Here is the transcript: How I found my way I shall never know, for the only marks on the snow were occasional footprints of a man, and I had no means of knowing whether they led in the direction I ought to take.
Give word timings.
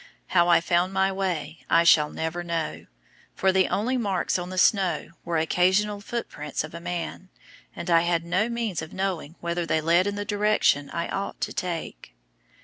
How 0.29 0.47
I 0.49 0.61
found 0.61 0.93
my 0.93 1.11
way 1.11 1.63
I 1.69 1.83
shall 1.83 2.09
never 2.09 2.43
know, 2.43 2.87
for 3.35 3.51
the 3.51 3.67
only 3.67 3.97
marks 3.97 4.39
on 4.39 4.49
the 4.49 4.57
snow 4.57 5.11
were 5.23 5.37
occasional 5.37 6.01
footprints 6.01 6.63
of 6.63 6.73
a 6.73 6.79
man, 6.81 7.29
and 7.75 7.87
I 7.87 8.01
had 8.01 8.25
no 8.25 8.49
means 8.49 8.81
of 8.81 8.93
knowing 8.93 9.35
whether 9.41 9.63
they 9.63 9.79
led 9.79 10.07
in 10.07 10.15
the 10.15 10.25
direction 10.25 10.89
I 10.89 11.07
ought 11.07 11.39
to 11.41 11.53
take. 11.53 12.15